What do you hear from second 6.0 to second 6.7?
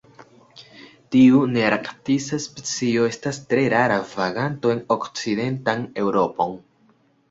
Eŭropon.